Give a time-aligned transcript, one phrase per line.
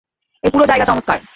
[0.43, 1.19] এই পুরো জায়গা চমৎকার।